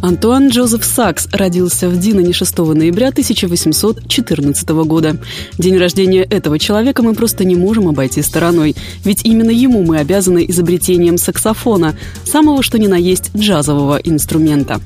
[0.00, 5.16] Антуан Джозеф Сакс родился в Динане 6 ноября 1814 года.
[5.58, 10.46] День рождения этого человека мы просто не можем обойти стороной, ведь именно ему мы обязаны
[10.48, 14.80] изобретением саксофона, самого что ни на есть джазового инструмента.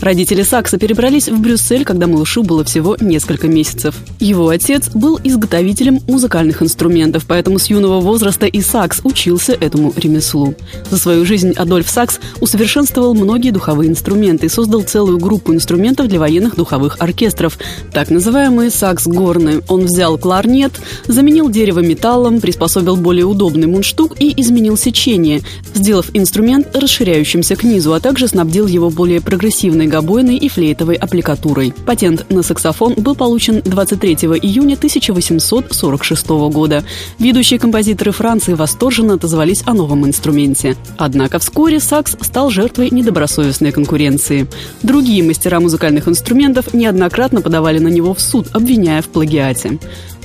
[0.00, 3.94] Родители Сакса перебрались в Брюссель, когда малышу было всего несколько месяцев.
[4.20, 10.54] Его отец был изготовителем музыкальных инструментов, поэтому с юного возраста и Сакс учился этому ремеслу.
[10.90, 16.18] За свою жизнь Адольф Сакс усовершенствовал многие духовые инструменты и создал целую группу инструментов для
[16.18, 17.58] военных духовых оркестров,
[17.92, 19.62] так называемые сакс-горны.
[19.68, 20.72] Он взял кларнет,
[21.06, 25.42] заменил дерево металлом, приспособил более удобный мундштук и изменил сечение,
[25.74, 31.74] сделав инструмент расширяющимся к низу, а также снабдил его более прогрессивной гобойной и флейтовой аппликатурой.
[31.84, 36.84] Патент на саксофон был получен 23 июня 1846 года.
[37.18, 40.76] Ведущие композиторы Франции восторженно отозвались о новом инструменте.
[40.96, 44.35] Однако вскоре сакс стал жертвой недобросовестной конкуренции.
[44.82, 49.78] Другие мастера музыкальных инструментов неоднократно подавали на него в суд, обвиняя в плагиате.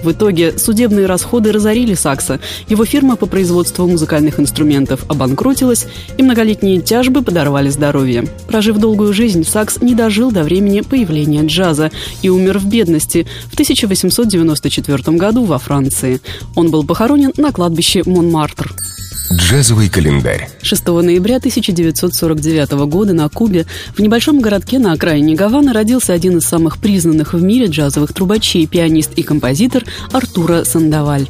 [0.04, 2.40] В итоге судебные расходы разорили Сакса.
[2.68, 5.86] Его фирма по производству музыкальных инструментов обанкротилась,
[6.18, 8.26] и многолетние тяжбы подорвали здоровье.
[8.48, 13.54] Прожив долгую жизнь, Сакс не дожил до времени появления джаза и умер в бедности в
[13.54, 16.20] 1894 году во Франции.
[16.56, 18.74] Он был похоронен на кладбище Монмартр.
[19.34, 20.50] Джазовый календарь.
[20.62, 23.66] 6 ноября 1949 года на Кубе
[23.96, 28.68] в небольшом городке на окраине Гаваны родился один из самых признанных в мире джазовых трубачей,
[28.68, 31.30] пианист и композитор Артура Сандаваль.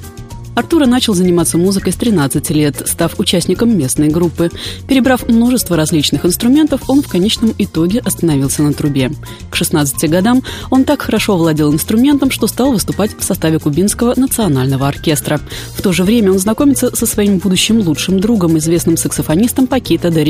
[0.56, 4.52] Артура начал заниматься музыкой с 13 лет, став участником местной группы.
[4.88, 9.12] Перебрав множество различных инструментов, он в конечном итоге остановился на трубе.
[9.50, 14.88] К 16 годам он так хорошо владел инструментом, что стал выступать в составе Кубинского национального
[14.88, 15.40] оркестра.
[15.76, 20.24] В то же время он знакомится со своим будущим лучшим другом, известным саксофонистом Пакита де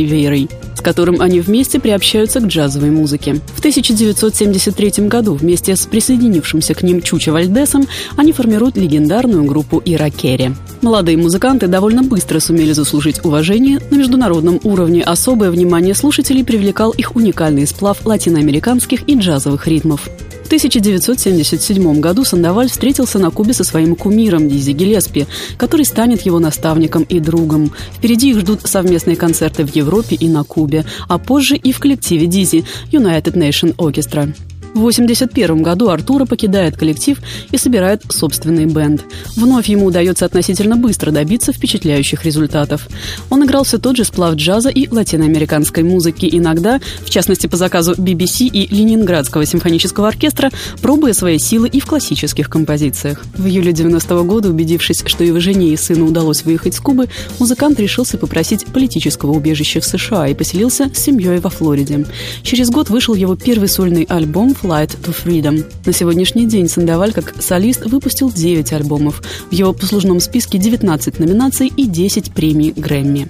[0.76, 3.42] с которым они вместе приобщаются к джазовой музыке.
[3.56, 7.88] В 1973 году вместе с присоединившимся к ним Чуча Вальдесом
[8.18, 10.52] они формируют легендарную группу «Ирак Керри.
[10.82, 15.04] Молодые музыканты довольно быстро сумели заслужить уважение на международном уровне.
[15.04, 20.09] Особое внимание слушателей привлекал их уникальный сплав латиноамериканских и джазовых ритмов.
[20.51, 25.25] В 1977 году Сандаваль встретился на Кубе со своим кумиром Дизи Гелеспи,
[25.56, 27.72] который станет его наставником и другом.
[27.95, 32.28] Впереди их ждут совместные концерты в Европе и на Кубе, а позже и в коллективе
[32.28, 34.35] Дизи United Nation Orchestra.
[34.74, 37.20] В 1981 году Артура покидает коллектив
[37.52, 39.04] и собирает собственный бенд.
[39.36, 42.88] Вновь ему удается относительно быстро добиться впечатляющих результатов.
[43.30, 47.96] Он играл все тот же сплав джаза и латиноамериканской музыки, иногда, в частности по заказу
[47.96, 50.52] BBC и Ленинградского симфонического оркестра,
[50.82, 53.26] пробуя свои силы и в классических композициях.
[53.36, 57.09] В июле 90 -го года, убедившись, что его жене и сыну удалось выехать с Кубы,
[57.40, 62.06] музыкант решился попросить политического убежища в США и поселился с семьей во Флориде.
[62.42, 65.66] Через год вышел его первый сольный альбом Flight to Freedom.
[65.85, 69.22] На сегодняшний день Сандаваль как солист выпустил 9 альбомов.
[69.49, 73.27] В его послужном списке 19 номинаций и 10 премий Грэмми.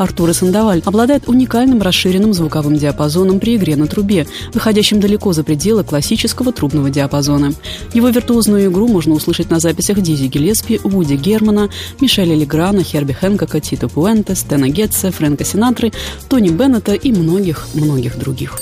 [0.00, 5.84] Артура Сандаваль обладает уникальным расширенным звуковым диапазоном при игре на трубе, выходящим далеко за пределы
[5.84, 7.52] классического трубного диапазона.
[7.92, 11.68] Его виртуозную игру можно услышать на записях Дизи Гелеспи, Вуди Германа,
[12.00, 15.92] Мишеля Леграна, Херби Хэнкока, Тито Пуэнте, Стена Гетца, Фрэнка Синатры,
[16.30, 18.58] Тони Беннета и многих-многих других.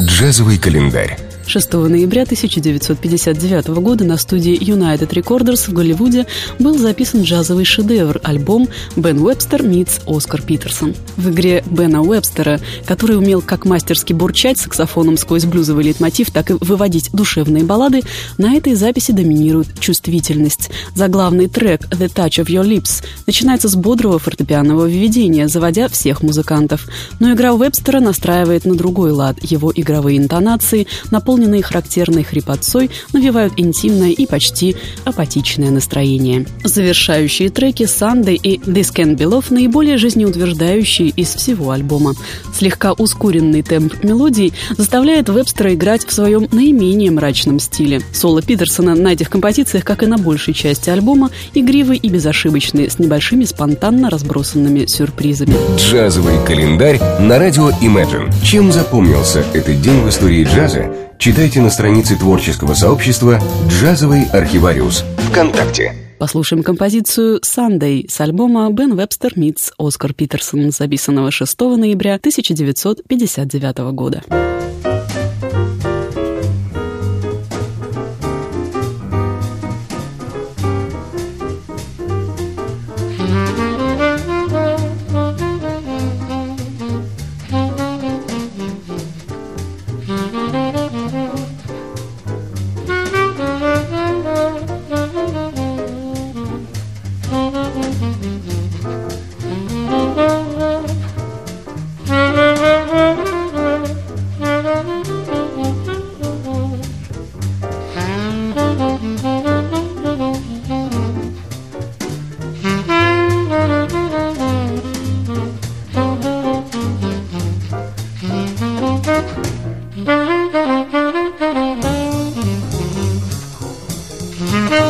[0.00, 1.29] Джазовый календарь.
[1.50, 6.28] 6 ноября 1959 года на студии United Recorders в Голливуде
[6.60, 10.94] был записан джазовый шедевр– альбом «Бен Уэбстер meets Оскар Питерсон».
[11.16, 16.54] В игре Бена Уэбстера, который умел как мастерски бурчать саксофоном сквозь блюзовый лейтмотив, так и
[16.60, 18.02] выводить душевные баллады,
[18.38, 20.70] на этой записи доминирует чувствительность.
[20.94, 26.86] Заглавный трек «The Touch of Your Lips» начинается с бодрого фортепианного введения, заводя всех музыкантов.
[27.18, 29.38] Но игра Уэбстера настраивает на другой лад.
[29.42, 36.46] Его игровые интонации наполнены наполненные характерной хрипотцой, навевают интимное и почти апатичное настроение.
[36.64, 42.14] Завершающие треки «Sunday» и «This Can Be Love» наиболее жизнеутверждающие из всего альбома.
[42.54, 48.02] Слегка ускоренный темп мелодий заставляет Вебстера играть в своем наименее мрачном стиле.
[48.12, 52.98] Соло Питерсона на этих композициях, как и на большей части альбома, игривый и безошибочный, с
[52.98, 55.54] небольшими спонтанно разбросанными сюрпризами.
[55.76, 58.30] Джазовый календарь на радио Imagine.
[58.44, 61.09] Чем запомнился этот день в истории джаза?
[61.20, 63.38] Читайте на странице творческого сообщества
[63.68, 65.94] «Джазовый архивариус» ВКонтакте.
[66.18, 74.22] Послушаем композицию «Sunday» с альбома «Бен Вебстер Митс Оскар Питерсон», записанного 6 ноября 1959 года.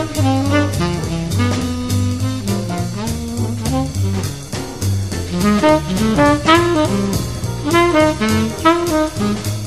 [0.03, 0.17] Thank
[9.47, 9.60] you.